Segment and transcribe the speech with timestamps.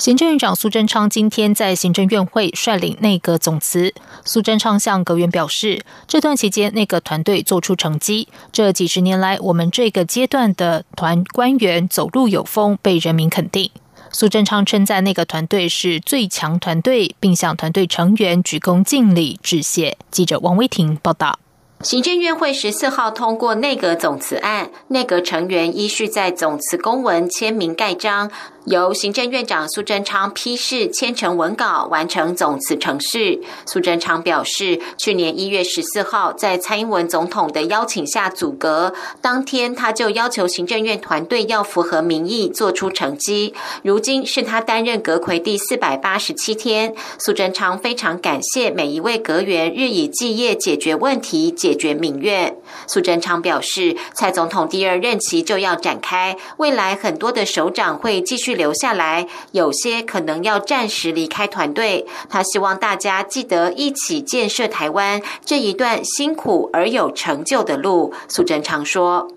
[0.00, 3.92] 行政院长苏贞昌今天在行政院会率领内阁总辞。
[4.24, 13.70] 苏贞昌向阁员表示，这段期间内阁团队做出成绩，这几十年来我们这个阶段的团官员走路有风，被人民肯定。
[14.10, 19.98] 苏贞昌称赞内阁团队是最强团队，并向团队成员鞠躬尽礼致谢。
[20.10, 21.38] 记者王威婷报道。
[21.82, 28.30] 行政院会十四号通过内阁总辞案，内阁成员依序在总辞公文签名盖章。
[28.70, 33.42] 由行政院长苏贞昌批示签成文稿，完成总辞程序。
[33.66, 43.52] 苏贞昌表示，去年一月十四号在蔡英文总统的邀请下组阁，当天他就要求行政院团队要符合民意，做出成绩。
[43.82, 52.56] 如今是他担任阁魁第四百八十七天，苏贞昌非常感谢每一位阁员日以继夜解决问题，解决民怨。
[52.86, 58.50] 苏贞昌表示，蔡总统第二任期就要展开，未来很多的首长会继续。
[58.60, 62.06] 留下来，有些可能要暂时离开团队。
[62.28, 68.12] 他希望大家记得一起建设台湾这一段辛苦而有成就的路。
[68.28, 69.30] 苏贞昌说：“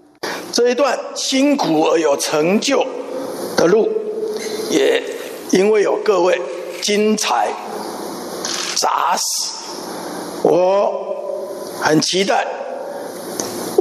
[0.51, 2.85] 这一段辛苦而有成就
[3.55, 3.89] 的路，
[4.69, 5.01] 也
[5.51, 6.41] 因为有各位
[6.81, 7.53] 精彩
[8.75, 9.53] 扎实，
[10.43, 11.15] 我
[11.81, 12.45] 很期待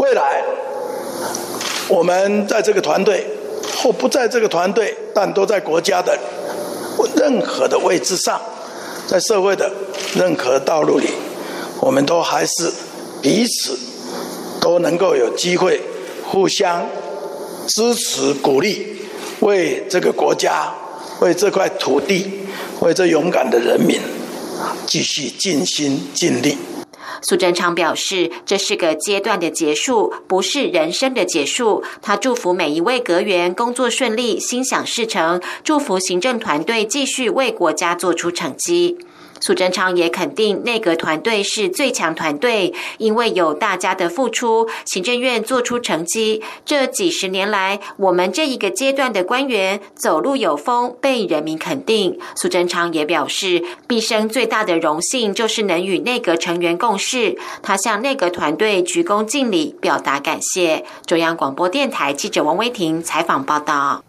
[0.02, 0.42] 未来
[1.88, 3.24] 我们在这个团队。”
[3.82, 6.16] 或不在这个团队，但都在国家的
[7.16, 8.40] 任何的位置上，
[9.08, 9.68] 在社会的
[10.14, 11.08] 任何道路里，
[11.80, 12.70] 我们都还是
[13.20, 13.76] 彼此
[14.60, 15.80] 都能够有机会
[16.24, 16.86] 互相
[17.66, 18.86] 支持、鼓励，
[19.40, 20.72] 为这个国家、
[21.20, 22.30] 为这块土地、
[22.80, 24.00] 为这勇敢的人民，
[24.86, 26.56] 继续尽心尽力。
[27.22, 31.82] 苏贞昌表示，这是个阶段的结束，不是人生的结束。
[32.02, 38.98] 他祝福每一位阁员工作顺利，心想事成，祝福行政团队继续为国家做出成绩。
[39.44, 46.40] 苏贞昌也肯定内阁团队是最强团队，因为有大家的付出，行政院做出成绩。
[46.64, 52.16] 这几十年来，我们这一个阶段的官员走路有风，被人民肯定。
[52.36, 57.36] 苏贞昌也表示，毕生最大的荣幸就是能与内阁成员共事。
[57.62, 60.84] 他向内阁团队鞠躬敬礼，表达感谢。
[61.04, 64.04] 中央广播电台记者王威婷采访报道。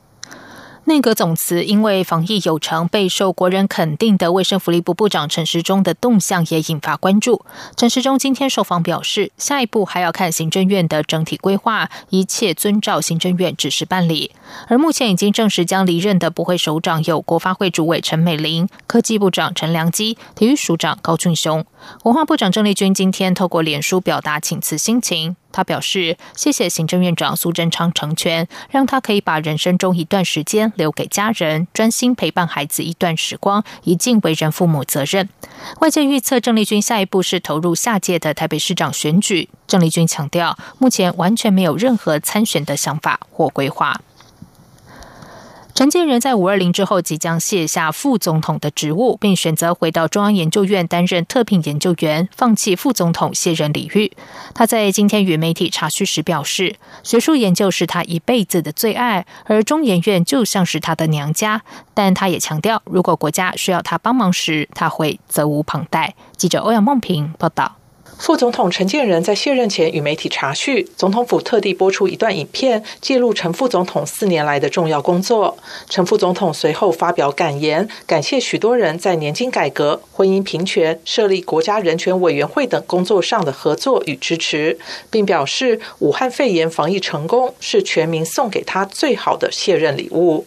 [0.85, 7.45] 内阁总辞因为防疫有成，备受国人肯定的卫生福利部部长陈时中的动向也引发关注。
[7.77, 14.31] 陈时中今天受访表示，下一步还要看行政院的整体规划，一切遵照行政院指示办理。
[14.67, 21.65] 而目前已经证实将离任的部会首长有国发会主委陈美玲、科技部长陈良基、体育署长高俊雄。
[22.03, 25.37] 文化部长郑丽君今天透过脸书表达请辞心情。
[25.53, 35.29] 他表示：“谢谢行政院长苏贞昌成全，让他可以把人生中一段时间留给家人，专心陪伴孩子一段时光，以尽为人父母责任。”
[35.79, 39.47] 外界预测郑丽君下一步是投入下届的台北市长选举。
[39.65, 44.01] 郑丽君强调，目前完全没有任何参选的想法或规划。
[45.75, 54.11] 陈建仁在五二零之后即将卸下副总统的职务，并选择回到中央研究院担任特聘研究员，放弃副总统卸任礼遇。
[54.53, 61.63] 他在今天与媒体查叙时表示，学术研究是他一辈子的最爱，而中研院就像是他的娘家。
[61.95, 66.13] 但他也强调，如果国家需要他帮忙时，他会责无旁贷。
[66.37, 67.77] 记者欧阳梦平报道。
[68.17, 75.57] 副总统陈建仁在卸任前与媒体查叙，总统府特地播出一段影片，记录陈副总统四年来的重要工作。
[75.89, 90.45] 陈副总统随后发表感言，感谢许多人在年金改革、婚姻平权、设立国家人权委员会等工作上的合作与支持，并表示武汉肺炎防疫成功是全民送给他最好的卸任礼物。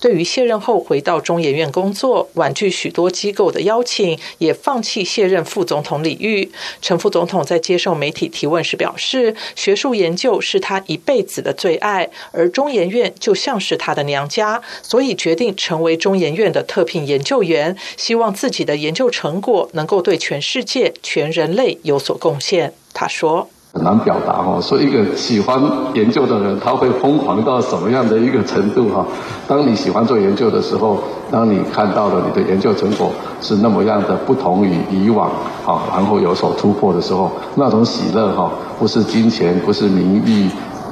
[0.00, 6.50] 对于卸任后回到中研院工作，婉拒许多机构的邀请，也放弃卸任副总统礼遇。
[6.80, 22.72] 陈副总统在接受媒体提问时表示，学术研究是他一辈子的最爱，而中研院就像是他的娘家，所以决定成为中研院的特聘研究员，希望自己的研究成果能够对全世界、全人类有所贡献。
[22.92, 23.48] 他说。
[23.76, 24.58] 很难表达哈。
[24.58, 25.60] 说一个喜欢
[25.92, 29.04] 研究的人，他会疯狂到什么样的一个程度哈？
[29.46, 30.98] 当你喜欢做研究的时候，
[31.30, 33.12] 当你看到了你的研究成果
[33.42, 35.28] 是那么样的不同于以往
[35.66, 40.48] 啊，然后有所突破的时候，那种喜乐哈，不是金钱，不是名誉。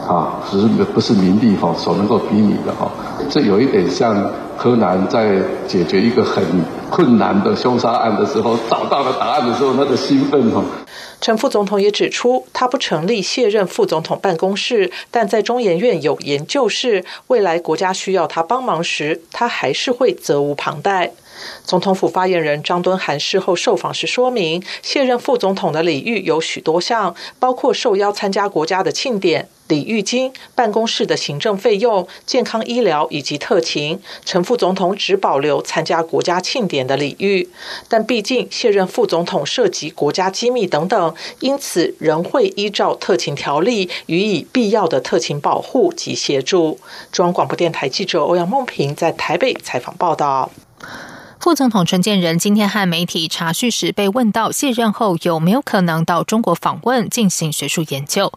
[0.09, 2.91] 啊，只是不是名利哈所能够比拟的哈，
[3.31, 5.37] 这有一点像柯南在
[5.67, 6.45] 解决一个很
[6.91, 10.63] 困难的凶杀案的时候，找到了答案的时候那个兴奋哈。
[11.21, 21.13] 陈副总统也指出，他不成立卸任副总统办公室，但在中研院有研究室，未来国家需要他帮忙时，他还是会责无旁贷。
[21.65, 33.99] 总统府发言人张敦涵事后受访时说明，卸任副总统的礼遇有许多项，包括受邀参加国家的庆典、礼遇金、办公室的行政费用、健康医疗以及特勤。
[34.25, 37.49] 陈副总统只保留参加国家庆典的礼遇，
[37.89, 46.79] 但毕竟卸任副总统涉及国家机密等等，因此仍会依照特勤条例予以必要的特勤保护及协助。
[47.11, 50.51] 中央广播电台记者欧阳梦平在台北采访报道。
[51.45, 58.33] 副总统陈建仁今天和媒体查叙时被问到卸任后有没有可能到中国访问进行学术研究，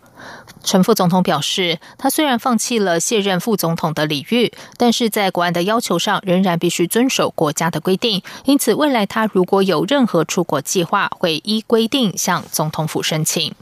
[0.62, 13.56] 陈副总统表示，他虽然放弃了卸任副总统的礼遇，但是在国安的要求上仍然必须遵守国家的规定，因此未来他如果有任何出国计划，会依规定向总统府申请。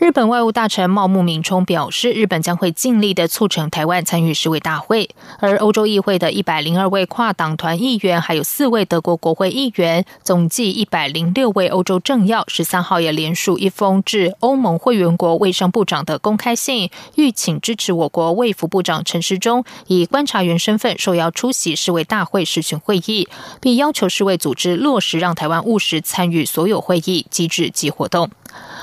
[0.00, 5.10] 日本外务大臣茂木敏充表示，日本将会尽力的促成台湾参与世卫大会。
[5.40, 23.28] 而欧洲议会的一百零二位跨党团议员，还有四位德国国会议员，总计一百零六位欧洲政要，十三号也联署一封致欧盟会员国卫生部长的公开信，欲请支持我国卫福部长陈时中以观察员身份受邀出席世卫大会视讯会议，
[23.60, 28.30] 并要求世卫组织落实让台湾务实参与所有会议机制及活动。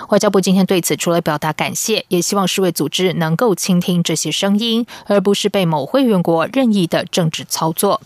[0.09, 8.01] 外交部今天对此除了表达感谢，也希望世卫组织能够倾听这些声音，而不是被某会员国任意的政治操作。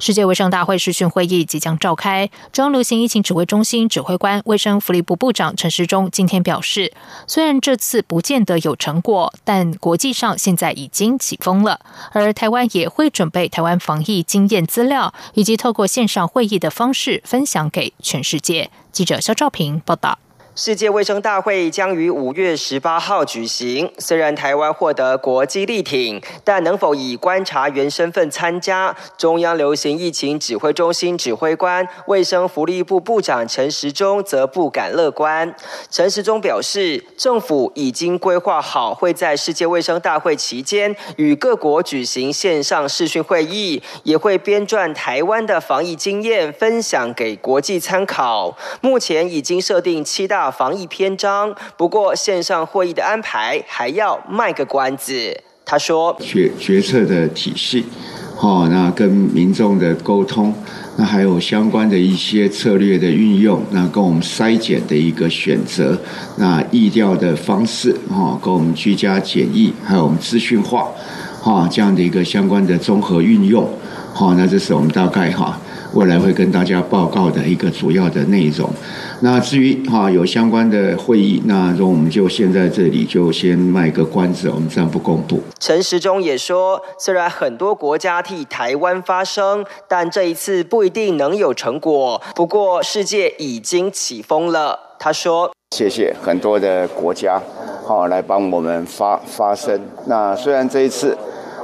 [0.00, 6.92] 世界卫生大会视讯会议即将召开，中央流行疫情指挥中心指挥官、卫生福利部部长陈时中今天表示，
[7.26, 11.80] 虽然这次不见得有成果，但国际上现在已经起风了，
[12.12, 18.70] 而台湾也会准备台湾防疫经验资料，以及透过线上会议的方式分享给全世界。
[18.92, 20.20] 记者肖兆平报道。
[20.60, 23.88] 世界卫生大会将于五月十八号举行。
[23.98, 28.92] 虽然台湾获得国际力挺，但能否以观察员身份参加？
[29.16, 35.54] 中央流行疫情指挥中心指挥官、卫生福利部部长陈时中则不敢乐观。
[35.92, 48.58] 陈时中表示，政府已经规划好，会在世界卫生大会期间与各国举行线上视讯会议，也会编撰台湾的防疫经验，分享给国际参考。
[48.80, 50.47] 目前已经设定七大。
[50.50, 55.40] 防疫篇章，不过线上会议的安排还要卖个关子。
[55.64, 57.84] 他说：决决策的体系，
[58.40, 60.54] 哦，那跟民众的沟通，
[60.96, 65.98] 那还有相关的一些策略的运用，那跟我们筛检的一个选择，
[66.36, 70.88] 那疫调的方式，哈，跟我们居家检疫，还有我们资讯化，
[71.42, 73.68] 哈，这样的一个相关的综合运用，
[74.14, 75.60] 好，那这是我们大概哈。
[75.98, 78.70] 未来会跟大家报告的一个主要的内容。
[79.20, 85.42] 那至于哈有相关的会议，那我们就先在这里就先卖个关子，我们暂不公布。
[85.58, 92.22] 陈时中也说，虽然很多国家替台湾发声，但这一次不一定能有成果。
[92.36, 94.78] 不过世界已经起风了。
[95.00, 97.42] 他说：“谢谢很多的国家，
[97.84, 99.80] 好来帮我们发发声。
[100.06, 101.18] 那虽然这一次。”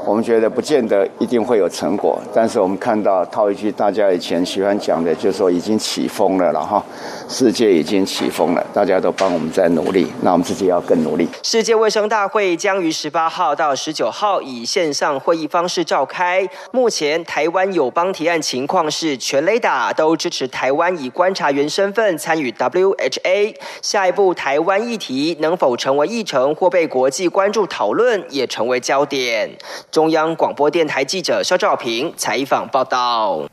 [0.06, 6.84] 我们觉得不见得一定会有成果，但是我们看到套一句大家以前喜欢讲的，就是说已经起风了了哈，
[7.26, 11.26] 世界已经起风了，大家都帮我们在努力，那我们自己要更努力。
[11.42, 16.46] 世界卫生大会将于十八号到十九号以线上会议方式召开。
[16.70, 23.54] 目前台湾友邦提案情况是全雷达都支持台湾以观察员身份参与 WHA。
[23.80, 29.50] 下一步台湾议题能否成为议程或被国际关注讨论，也成为焦点。
[29.95, 33.45] 中央广播电台记者肖兆平采访报道。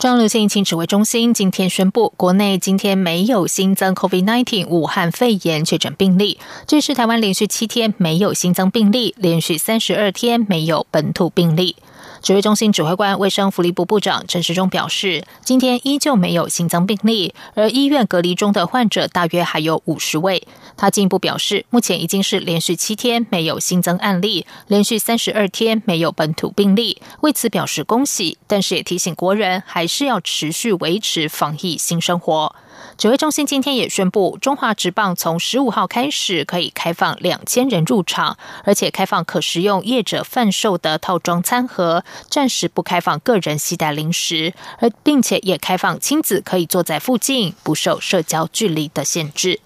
[0.00, 11.76] 中央流行疫情指挥中心今天宣布，国内今天没有新增 COVID-19 武汉肺炎确诊病例，这是台湾连续七天没有新增病例，连续三十二天没有本土病例。
[12.22, 20.46] 指挥中心指挥官、卫生福利部部长陈时中表示，今天依旧没有新增病例，而医院隔离中的患者大约还有五十位。
[20.76, 32.54] 他进一步表示，目前已经是连续七天没有新增案例，连续三十二天没有本土病例，为此表示恭喜，但是也提醒国人还是要持续维持防疫新生活。
[32.98, 49.60] 指挥中心今天也宣布，中华职棒从十五号开始可以开放两千人入场，而且开放可食用业者贩售的套装餐盒，暂时不开放个人携带零食，而并且也开放亲子可以坐在附近，不受社交距离的限制。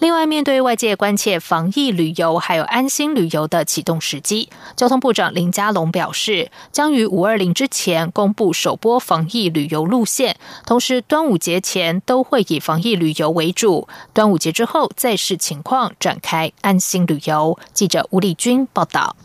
[0.00, 17.58] 另外，面对外界关切防疫旅游还有安心旅游的启动时机，交通部长林佳龙表示，将于五二零之前公布首波防疫旅游路线，同时端午节前都会以防疫旅游为主，端午节之后再视情况展开安心旅游。
[17.72, 19.16] 记者吴丽君报道。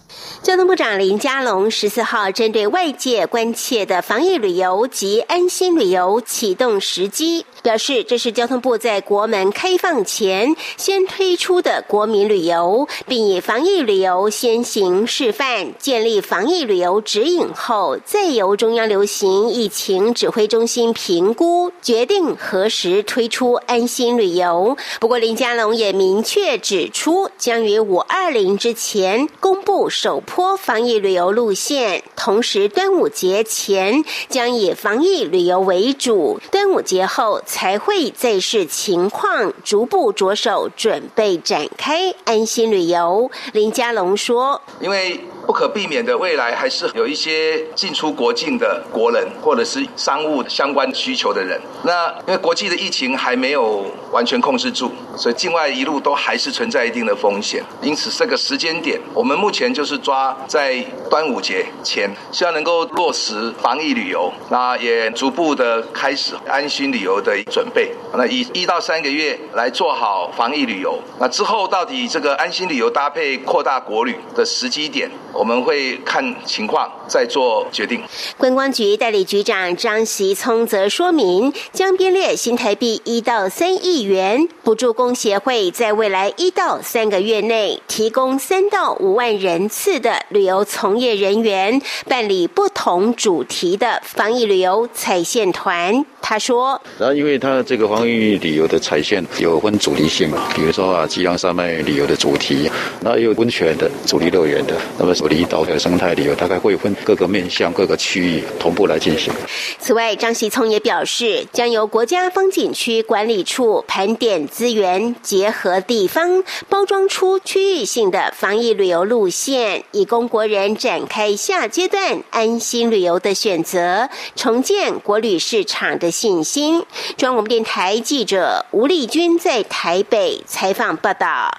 [0.42, 24.76] 交通部长林佳龙十四号针对外界关切的防疫旅游及安心旅游启动时机，表示这是交通部在国门开放前先推出的国民旅游，并以防疫旅游先行示范，建立防疫旅游指引后，再由中央流行疫情指挥中心评估决定何时推出安心旅游。
[25.00, 29.90] 不过林佳龙也明确指出，将于五二零之前公布。
[30.04, 43.32] 首坡防疫旅游路线，同时端午节前将以防疫旅游为主，端午节后才会再视情况逐步着手准备展开安心旅游。
[43.54, 51.60] 林佳龙说：“因为。”不可避免的，未来还是有一些进出国境的国人，或者是商务相关需求的人。
[51.84, 57.64] 那因为国际的疫情还没有完全控制住，所以境外一路都还是存在一定的风险。
[57.82, 67.92] 因此，这个时间点，我们目前就是抓在端午节前，希望能够落实防疫旅游，那也逐步的开始安心旅游的准备。
[68.16, 70.98] 那以一到三个月来做好防疫旅游。
[71.20, 75.12] 那之后，到底这个安心旅游搭配扩大国旅的时机点？
[75.34, 78.00] 我们会看情况再做决定。
[78.38, 96.06] 观光局代理局长张习聪则说明，将编列新台币一到三亿元，补助工协会在未来一到三个月内提供三到五万人次的旅游从业人员，办理不同主题的防疫旅游彩线团。
[96.22, 102.70] 他说：“然后，因为他这个防疫旅游的彩线有分主题性嘛，比如说啊，吉阳山脉旅游的主题，
[103.02, 109.34] 那也有温泉的主题乐园的，那么。”离岛的生态旅游大概会分各个面向、各个区域同步来进行。
[109.80, 126.84] 此外，张喜聪也表示，将由国家风景区管理处盘点资源，结合地方，包装出区域性的防疫旅游路线，以供国人展开下阶段安心旅游的选择，重建国旅市场的信心。
[127.18, 131.58] 中央广播电台记者吴丽君在台北采访报道。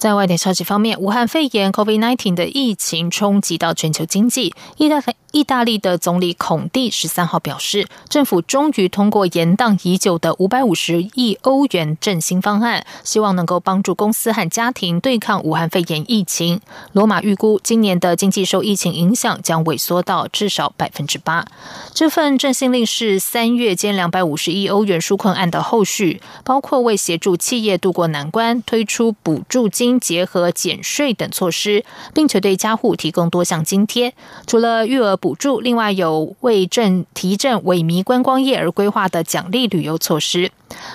[0.00, 5.12] 在外电消息方面，武汉肺炎 （COVID-19） 的疫情冲击到全球经济，意大利。
[5.32, 16.60] 意大利的总理孔蒂十三号表示，政府终于通过延宕已久的五百五十亿欧元振兴方案，希望能够帮助公司和家庭对抗武汉肺炎疫情。
[16.90, 21.46] 罗马预估，今年的经济受疫情影响将萎缩到至少百分之八。
[21.94, 34.12] 这份振兴令是三月间两百五十亿欧元纾困案的后续，包括为协助企业渡过难关，推出补助金结合减税等措施，并且对家户提供多项津贴。
[34.46, 35.16] 除了育儿。
[35.16, 40.50] 补助，另外有为振提振萎靡观光业而规划的奖励旅游措施。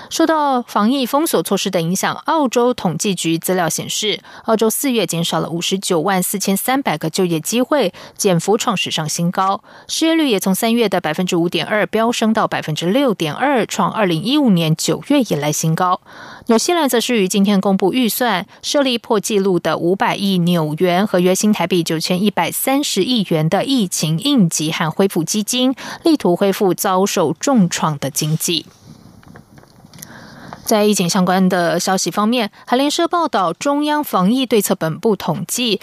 [0.10, 9.62] 受到防疫封锁措施的影响，澳洲统计局资料显示，澳洲四月减少了五十九万四千三百个就业机会，减幅创史上新高。
[9.88, 16.00] 失业率也从三月的百分之五点二飙升到百分之六点二，创二零一五年九月以来新高。
[16.48, 28.66] 纽西兰则是于今天公布预算，设立破纪录的五百亿纽元合约新台币九千一百三十亿元的疫情应急和恢复基金，力图恢复遭受重创的经济。
[30.66, 35.80] 在疫情相关的消息方面，韩联社报道，中央防疫对策本部统计。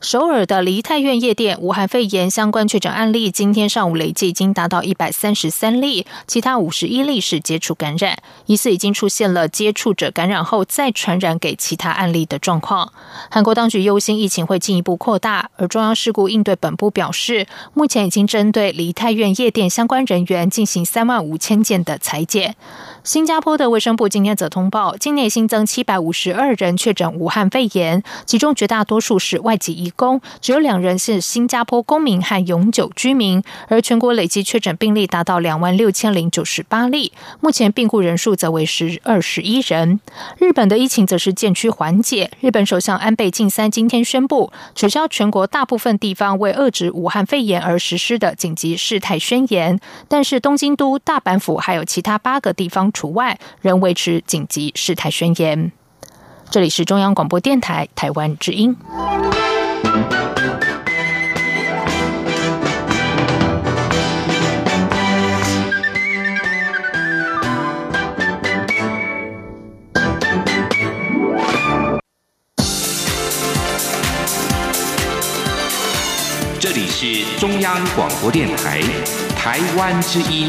[0.00, 12.92] 首尔的梨泰院夜店武汉肺炎相关确诊案例，今天上午累计已经达到一百三十三例，其他五十一例是接触感染，疑似已经出现了接触者感染后再传染给其他案例的状况。
[13.30, 22.56] 韩国当局忧心疫情会进一步扩大，而中央事故应对本部表示，目前已经针对梨泰院夜店相关人员进行三万五千件的裁剪。
[23.04, 33.42] 新加坡的卫生部今天则通报，境内新增七百五十二人确诊武汉肺炎，其中绝大多数是外籍移工，只有两人是新加坡公民和永久居民。
[33.68, 40.00] 而全国累计确诊病例达到两万六千零九十八例，目前病故人数则为十二十一人。
[40.38, 52.90] 日本的疫情则是渐趋缓解，日本首相安倍晋三今天宣布取消全国大部分地方为遏制武汉肺炎而实施的紧急事态宣言，但是东京都、大阪府还有其他八个地方。
[52.94, 55.72] 除外，仍维持紧急事态宣言。
[56.48, 58.74] 这里是中央广播电台台湾之音。
[76.60, 78.80] 这里是中央广播电台
[79.36, 80.48] 台湾之音，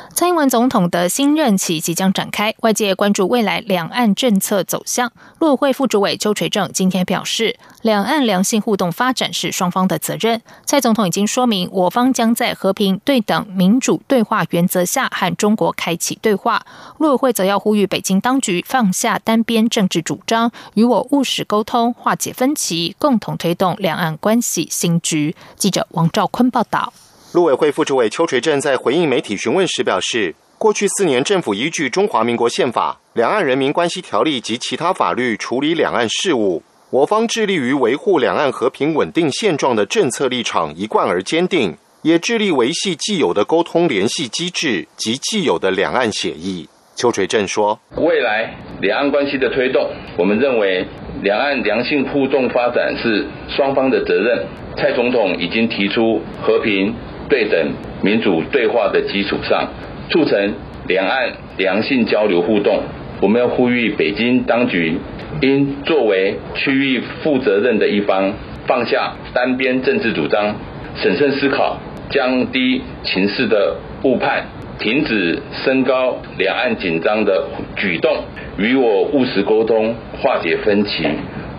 [0.21, 5.11] 蔡英文总统的新任期即将展开，外界关注未来两岸政策走向。
[5.39, 10.39] 陆委会副主委邱垂正今天表示，两岸良性互动发展是双方的责任。
[10.63, 16.63] 蔡总统已经说明，我方将在和平、对等、民主对话原则下和中国开启对话。
[16.99, 25.35] 陆委会则要呼吁北京当局放下单边政治主张，与我务实沟通，化解分歧，共同推动两岸关系新局。
[25.55, 26.93] 记者王兆坤报道。
[27.33, 46.67] 陆委会副主委邱垂正在回应媒体询问时表示，过去四年政府依据《中华民国宪法》、《两岸人民关系条例》及其他法律处理两岸事务，我方致力于维护两岸和平稳定现状的政策立场一贯而坚定，也致力维系既有的沟通联系机制及既有的两岸协议。
[46.97, 50.85] 邱垂正说：“未来两岸关系的推动，我们认为
[51.23, 54.45] 两岸良性互动发展是双方的责任。
[54.75, 56.93] 蔡总统已经提出和平。”
[57.31, 57.57] 对等、
[58.03, 59.69] 民主对话的基础上，
[60.09, 60.53] 促成
[60.85, 62.81] 两岸良性交流互动。
[63.21, 64.97] 我们要呼吁北京当局，
[65.41, 68.33] 应作为区域负责任的一方，
[68.67, 70.55] 放下单边政治主张，
[70.97, 71.77] 审慎思考，
[72.09, 74.43] 降低情势的误判，
[74.77, 77.45] 停止升高两岸紧张的
[77.77, 78.25] 举动，
[78.57, 81.05] 与我务实沟通，化解分歧，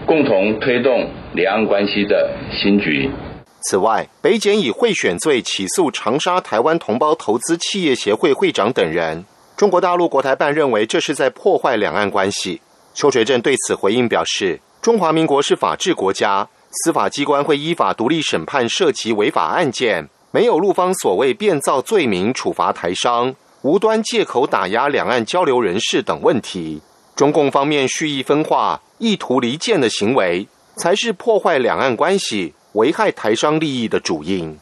[0.04, 3.08] 共同推动两岸关系的新局。
[3.62, 9.24] 此外，北检以贿选罪起诉长沙台湾同胞投资企业协会会长等人。
[9.56, 12.60] 中国大陆国台办认为这是在破坏两岸关系。
[12.94, 26.82] 邱垂正对此回应表示：“中华民国是法治国家，司法机关会依法独立审判涉及违法案件，没有陆方所谓变造罪名处罚台商、无端借口打压两岸交流人士等问题。
[27.14, 34.58] 中共方面蓄意分化、意图离间的行为，才是破坏两岸关系。”危害台商利益的主因。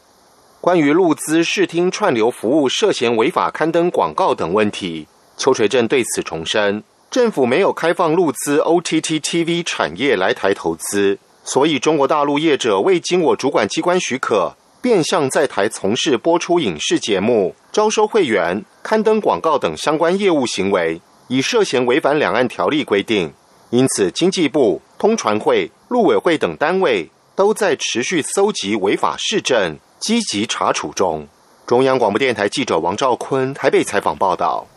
[0.59, 23.33] 关于陆资视听串流服务涉嫌违法刊登广告等问题，邱垂正对此重申，政府没有开放陆资 OTT TV 产业来台投资，所以中国大陆业者未经我主管机关许可，变相在台从事播出影视节目、招收会员、刊登广告等相关业务行为，已涉嫌违反两岸条例规定。
[23.71, 27.09] 因此，经济部、通传会、陆委会等单位。
[27.41, 31.27] 都在持续搜集违法市政，积极查处中。
[31.65, 34.67] 中央广播电台记者王兆坤台北采访报道。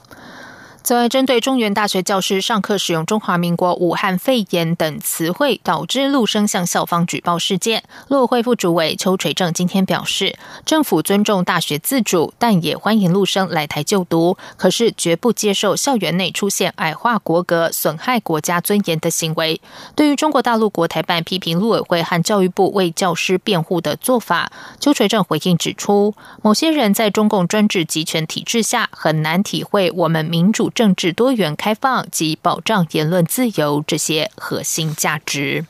[0.85, 19.63] 此外，针对中原大学教师上课使用“中华民国武汉肺炎”等词汇，导致陆生向校方举报事件，陆委会副主委邱垂正今天表示，政府尊重大学自主，但也欢迎陆生来台就读，可是绝不接受校园内出现矮化国格、损害国家尊严的行为。
[19.97, 30.71] 对于中国大陆国台办批评陆委会和教育部为教师辩护的做法，邱垂正回应指出，某些人在中共专制集权体制下，很难体会我们民主。
[30.75, 35.65] 政治多元开放及保障言论自由这些核心价值。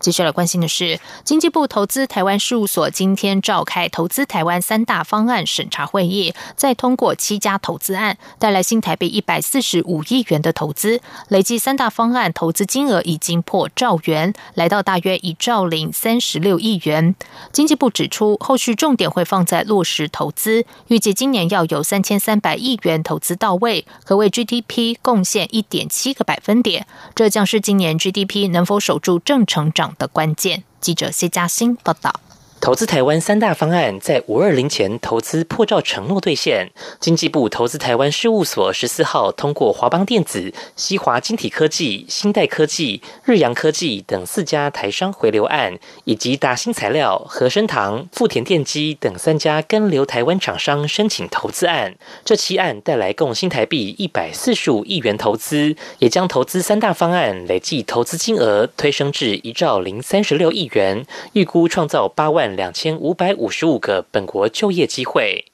[0.00, 17.16] 接下来关心的是，经济部投资台湾事务所今天召开投资台湾三大方案审查会议，再通过七家投资案，带来新台币一百四十五亿元的投资，累计三大方案投资金额已经破兆元，来到大约一兆零三十六亿元。
[17.52, 29.87] 经济部指出，后续重点会放在落实投资，预计今年要有三千三百亿元投资到位，可为 GDP 贡献一点七个百分点，这将是今年 GDP 能否守住正成长。
[29.96, 32.20] 的关键，记者谢嘉欣报道。
[32.68, 36.70] 投资台湾三大方案在五二零前投资破照承诺兑现。
[37.00, 51.94] 经济部投资台湾事务所十四号通过华邦电子、西华晶体科技、新代科技、日阳科技等四家台商回流案，以及达新材料、和生堂、富田电机等三家跟流台湾厂商申请投资案。
[52.22, 62.57] 这七案带来共新台币一百四十五亿元投资，也将投资三大方案累计投资金额推升至一兆零三十六亿元，预估创造八万。
[62.58, 65.44] 两千五百五十五个本国就业机会。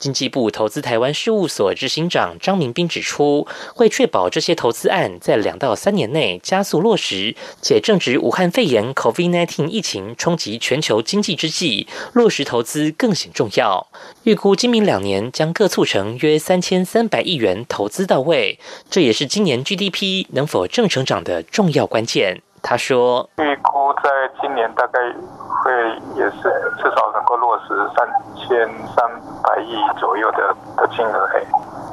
[0.00, 13.86] 经济部投资台湾事务所执行长张明斌指出，会确保这些投资案在两到三年内加速落实，且正值武汉肺炎 （COVID-19） 疫情冲击全球经济之际，落实投资更显重要。
[14.24, 18.58] 预估今明两年将各促成约三千三百亿元投资到位，
[18.90, 22.42] 这也是今年 GDP 能否正成长的重要关键。
[22.62, 25.72] 他说：“预估在今年大概会
[26.14, 26.42] 也是
[26.78, 29.04] 至少能够落实三千三
[29.42, 31.28] 百亿左右的的金额。
[31.32, 31.44] 嘿，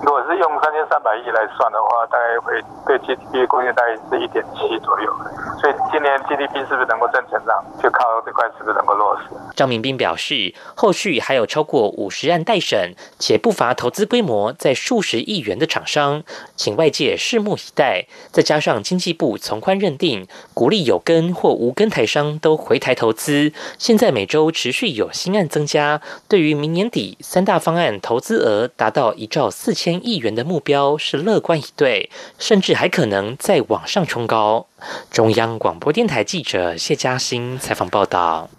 [0.03, 5.11] 如果是用三千三百亿来算的话，大概会对 GDP 的贡献大概是一点七左右。
[5.59, 9.23] 所以今年 GDP 是不是能够正成长，就靠这块是不是能够落实？”
[9.55, 16.23] 张明斌表示，后续还有超过五十案待审，且不乏投资规模在数十亿元的厂商，
[16.55, 18.05] 请外界拭目以待。
[18.31, 20.27] 再加上经济部从宽认定。
[20.57, 23.53] 鼓励有根或无根台商都回台投资。
[23.77, 34.65] 现在每周持续有新案增加，对于明年底三大方案投资额达到一兆四千亿元的目标是乐观以对，甚至还可能再往上冲高。
[35.11, 38.49] 中央广播电台记者谢嘉欣采访报道。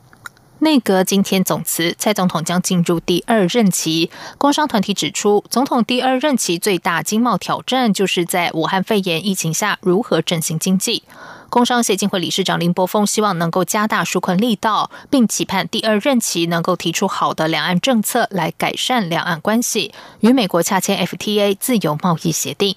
[0.60, 4.08] 内阁今天总辞，蔡总统将进入第二任期。
[4.38, 11.02] 工商团体指出，总统第二任期最大经贸挑战就是在武汉肺炎疫情下如何振兴经济。
[11.50, 22.76] 工商协进会理事长林柏峰希望能够加大纾困力道，并期盼第二任期能够提出好的两岸政策来改善两岸关系，与美国洽签 FTA 自由贸易协定。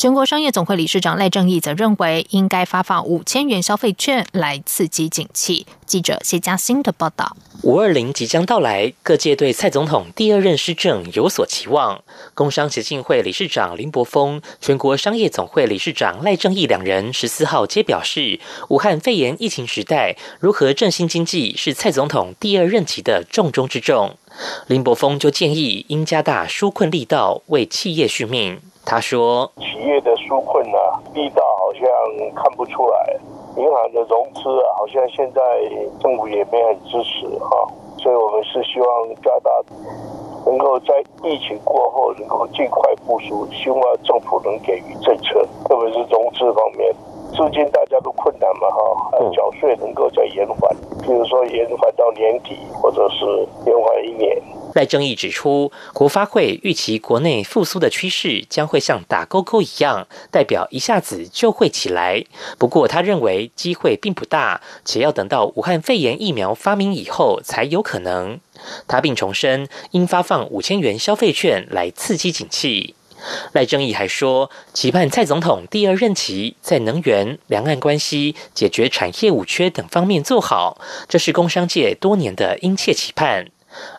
[0.00, 5.66] 全国商业总会理事长赖正义则认为，应该发放五千元消费券来刺激景气。
[5.84, 12.02] 记者谢嘉欣的报道：五二零即将到来，各界对蔡总统第二任施政有所期望。
[12.32, 24.16] 工商协进会理事长林柏峰、全国商业总会理事长赖正义两人十四号皆表示，武汉肺炎疫情时代，如何振兴经济是蔡总统第二任期的重中之重。
[24.66, 28.62] 林柏峰就建议，应加大纾困力道，为企业续命。
[28.84, 30.78] 他说：“企业的纾困呢，
[31.14, 31.84] 力道好像
[32.34, 33.16] 看不出来，
[33.56, 35.40] 银行的融资啊，好像现在
[36.00, 39.50] 政府也没很支持哈，所以我们是希望加大，
[40.44, 46.92] 能够在疫情过后能够尽快复苏，希望政府能给予政策，特别是融资方面，
[47.30, 53.24] 资金大家都困难嘛哈，还有缴税能够再延缓，比如说延缓到年底，或者是
[53.66, 54.42] 延缓一年。”
[54.74, 62.24] 赖正义指出，国发会预期国内复苏的趋势将会像打勾勾一样，代表一下子就会起来。
[62.58, 68.38] 不过，他认为机会并不大，且要等到武汉肺炎疫苗发明以后才有可能。
[68.86, 72.94] 他并重申，应发放五千元消费券来刺激景气。
[73.52, 83.48] 赖正义还说，期盼蔡总统第二任期在能源、两岸关系、解决产业五缺等方面做好，这是工商界多年的殷切期盼。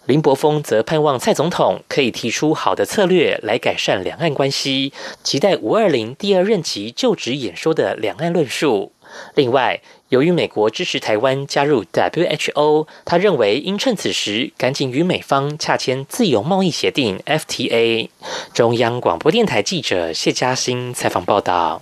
[0.06, 4.92] 林柏峰则盼望蔡总统可以提出好的策略来改善两岸关系，
[5.24, 8.92] 期待五二零第二任期就职演说的两岸论述。
[9.36, 18.10] 另外，由于美国支持台湾加入 WHO，他认为应趁此时赶紧与美方洽签自由贸易协定 FTA。
[18.54, 21.82] 中央广播电台记者谢嘉欣采访报道。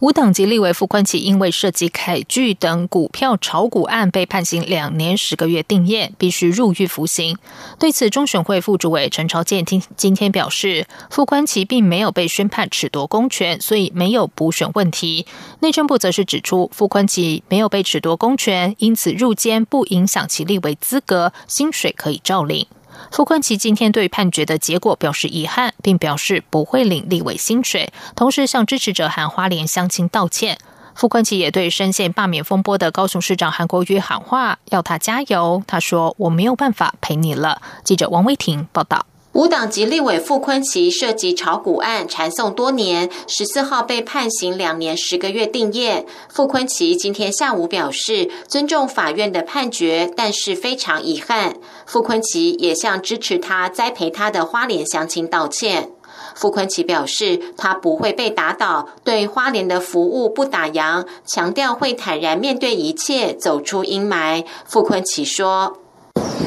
[0.00, 7.36] 无党籍立委傅昆萁因为涉及凯剧等股票炒股案，被判刑两年十个月定谳，必须入狱服刑。
[7.80, 15.26] 对此，中选会副主委陈朝建今今天表示，傅昆萁并没有被宣判褫夺公权，所以没有补选问题。
[15.60, 22.68] 内政部则是指出，傅昆萁没有被褫夺公权，因此入监不影响其立委资格，薪水可以照领。
[23.10, 30.58] 傅昆萁今天对判决的结果表示遗憾，并表示不会领立委薪水，同时向支持者喊花莲乡亲道歉。
[30.94, 35.62] 傅昆萁也对深陷罢免风波的高雄市长韩国瑜喊话，要他加油。
[35.66, 39.06] 他说：“我没有办法陪你了。”记者王威婷报道。
[39.38, 46.04] 无党籍立委傅昆萁涉及炒股案缠讼多年，十四号被判刑两年十个月定谳。
[46.28, 51.54] 傅昆萁今天下午表示尊重法院的判决，但是非常遗憾。
[51.86, 55.92] 傅昆萁也向支持他、栽培他的花莲乡亲道歉。
[56.34, 64.44] 傅昆萁表示，他不会被打倒，对花莲的服务不打烊，强调会坦然面对一切，走出阴霾。
[64.64, 65.78] 傅昆萁说：“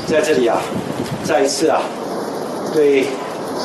[0.06, 0.62] 在这里啊，
[1.24, 1.82] 再一次啊。”
[2.74, 3.06] 对，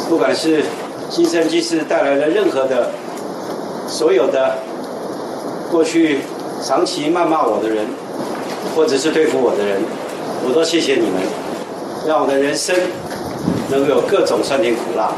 [0.08, 0.64] 不管是
[1.08, 2.90] 新生机师带来了任何的、
[3.86, 4.58] 所有的
[5.70, 6.18] 过去
[6.62, 7.86] 长期谩骂我的人，
[8.74, 9.80] 或者是对付我的人，
[10.44, 11.22] 我都谢谢你们，
[12.06, 12.74] 让我的人生
[13.70, 15.12] 能够有各种酸甜苦辣，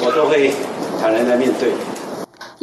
[0.00, 0.50] 我都会
[1.00, 1.70] 坦然的面对。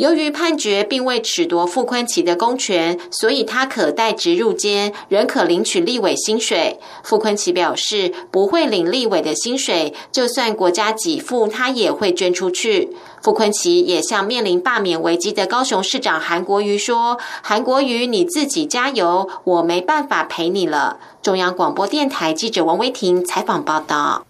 [0.01, 6.79] 由于判决并未褫夺傅昆奇的公权，所以他可代职入监，仍可领取立委薪水。
[7.03, 12.97] 傅昆奇表示不会领立委的薪水，就算国家给付，他也会捐出去。
[13.21, 24.25] 傅昆奇也向面临罢免危机的高雄市长韩国瑜说：“韩国瑜，你自己加油，我没办法陪你了。”中央广播电台记者王威婷采访报道。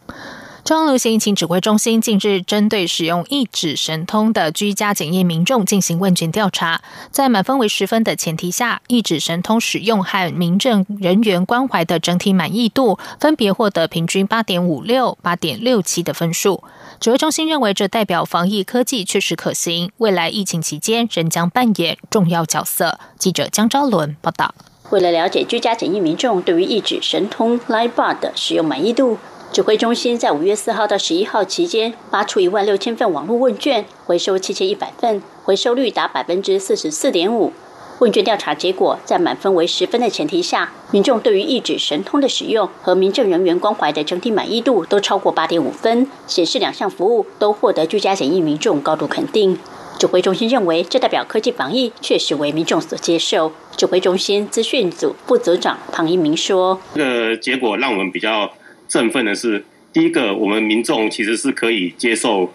[0.63, 16.63] 中央流行疫情指挥中心近日针对使用一指神通的居家检疫民众进行问卷调查，在满分为十分的前提下，一指神通使用和民政人员关怀的整体满意度分别获得平均八点五六、八点六七的分数。
[16.99, 22.99] 指挥中心认为，这代表防疫科技确实可行，未来疫情期间仍将扮演重要角色。
[23.17, 24.53] 记者江昭伦报道。
[24.91, 29.17] 为了了解居家检疫民众对于一指神通 l i b a 的使用满意度。
[29.53, 37.51] 指挥中心在五月四号到十一号期间发出一万六千份网络问卷，回收七千一百份，回收率达百分之四十四点五。
[37.99, 49.59] 问卷调查结果，在满分为十分的前提下，民众对于一指神通的使用和民政人员关怀的整体满意度都超过八点五分，显示两项服务都获得居家检疫民众高度肯定。
[49.99, 53.51] 指挥中心认为，这代表科技防疫确实为民众所接受。
[53.75, 58.49] 指挥中心资讯组副组长唐一鸣说：“这个结果让我们比较。”
[58.91, 62.51] 振奋的是，第一个，我们民众其实是可以接受，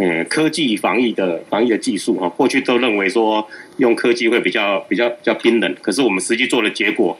[0.00, 2.28] 嗯，科技防疫的防疫的技术哈。
[2.30, 3.46] 过去都认为说
[3.76, 7.16] 用科技会比较比较比较冰冷，可是我们实际做的结果，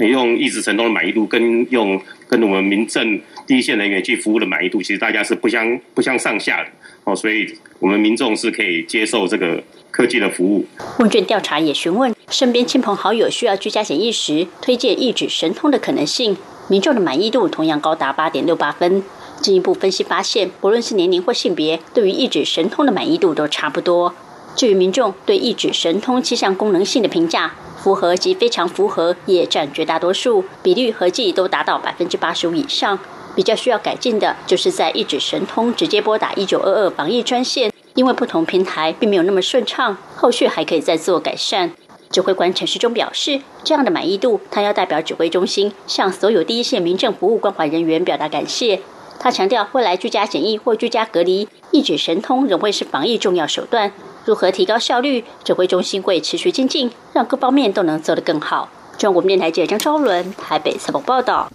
[0.00, 6.68] 用一直成功的满意度跟用跟我们民政第一线人员去服务的满意度，其实大家是不相不相上下的
[7.04, 7.14] 哦。
[7.14, 7.46] 所以，
[7.78, 9.62] 我们民众是可以接受这个
[9.92, 10.66] 科技的服务。
[10.98, 16.34] 问卷调查也询问身边亲朋好友需要居家检疫时，推荐一指神通的可能性。
[16.66, 19.04] 民众的满意度同样高达八点六八分。
[19.42, 24.14] 进一步分析发现，不论是年龄或性别，对于一指神通的满意度都差不多。
[24.56, 32.98] 至于民众对一指神通七项功能性的评价，符合及非常符合也占绝大多数，比率合计都达到百分之八十五以上。
[33.34, 41.72] 比较需要改进的，就是在一指神通直接拨打一九二二防疫专线，因为不同平台并没有那么顺畅，后续还可以再做改善。
[42.12, 48.80] 指挥官陈世忠表示，这样的满意度，他要代表指挥中心向所有第一线民政服务关怀人员表达感谢。
[49.18, 53.92] 他强调，未来居家检疫或居家隔离，一指神通仍会是防疫重要手段。
[54.26, 58.68] 如何提高效率，指挥中心会持续精进，让各方面都能做得更好。
[58.98, 61.50] 中国电台记者张昭伦台北采访报道。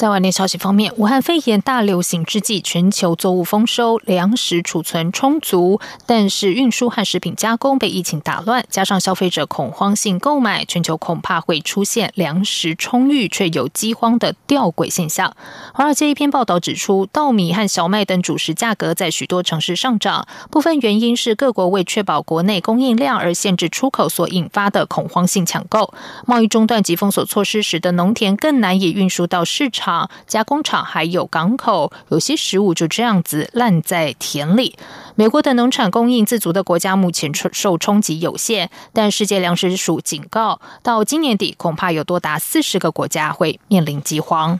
[0.00, 15.36] 在外电消息方面，武汉肺炎大流行之际，全球作物丰收，粮食储存充足，但是运输和食品加工被疫情打乱，加上消费者恐慌性购买，全球恐怕会出现粮食充裕却有饥荒的吊诡现象。
[15.74, 25.92] 华尔街一篇报道指出，稻米和小麦等主食价格在许多城市上涨，部分原因是各国为确保国内供应量而限制出口所引发的恐慌性抢购。
[26.26, 29.89] 贸易中断及封锁措施使得农田更难以运输到市场。
[30.26, 34.76] 加工厂还有港口，有些食物就这样子烂在田里。
[35.14, 44.58] 美国的农产供应自足的国家目前受冲击有限，但世界粮食署警告，到今年底恐怕有多达四十个国家会面临饥荒。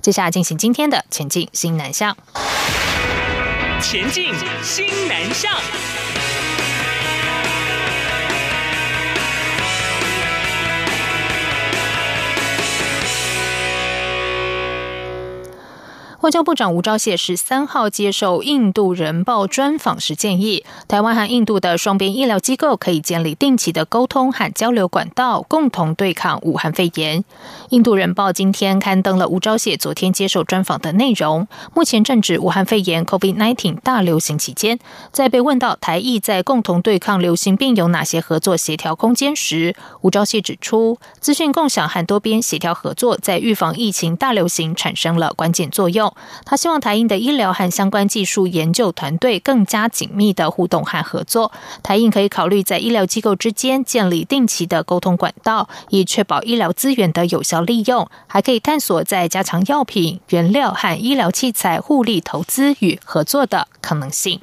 [0.00, 2.16] 接下来进行今天的前进新南向，
[3.80, 6.03] 前进新南向。
[16.24, 27.20] 外交部长吴钊燮十三号接受《印度人报》专访时建议，台湾和印度的双边医疗机构可以建立定期的沟通和交流管道，共同对抗武汉肺炎。
[27.68, 31.46] 《印度人报》今天刊登了吴钊燮昨天接受专访的内容。
[31.74, 34.78] 目前正值武汉肺炎 （COVID-19） 大流行期间，
[35.12, 46.13] 在被问到台艺在共同对抗流行病有哪些合作协调空间时，吴钊燮指出，资讯共享和多边协调合作在预防疫情大流行产生了关键作用。
[46.44, 51.52] 他希望台印的医疗和相关技术研究团队更加紧密的互动和合作。
[51.82, 58.08] 台印可以考虑在医疗机构之间建立定期的沟通管道，以确保医疗资源的有效利用。
[58.26, 64.40] 还可以探索在加强药品、原料和医疗器材互利投资与合作的可能性。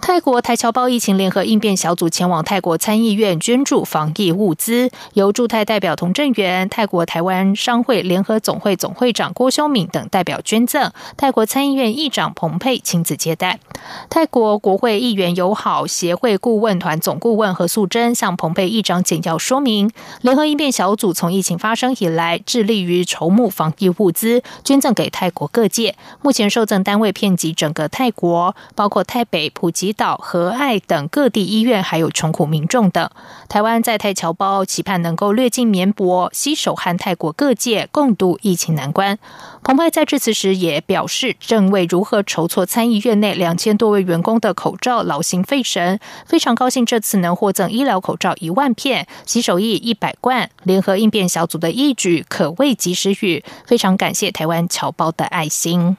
[0.00, 10.90] 泰国台侨胞疫情联合应变小组前往泰国参议院捐助防疫物资，由驻泰代表童振源、泰国台湾商会联合总会总会长郭修敏等代表捐赠。
[11.16, 13.60] 泰国参议院议长彭佩亲自接待。
[14.08, 19.90] 泰国国会议员友好协会顾问团总顾问何素贞向彭佩议长简要说明，
[20.22, 25.96] 联合应变小组从疫情发生以来，致力于筹募防疫物资，捐赠给泰国各界。
[26.22, 29.87] 目前受赠单位遍及整个泰国，包括泰北、普吉。
[29.88, 33.08] 祈祷、和爱等各地医院还有穷苦民众等。
[33.48, 39.18] 台湾在泰侨胞期盼能够略尽绵薄，携手和泰国各界共度疫情难关。
[39.64, 50.50] 彭湃在致辞时也表示，正为如何筹措参议院内两千多位员工的口罩劳心费神，非常高兴这次能获赠医疗口罩一万片、洗手液一百罐。
[50.64, 55.96] 联合应变小组的义举可谓及时雨，非常感谢台湾侨胞的爱心。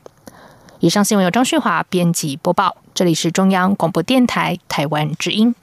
[0.82, 5.56] 以上新闻由张旭华编辑播报，这里是中央广播电台台湾之音。